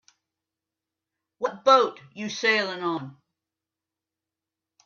[1.37, 3.17] What boat you sailing on?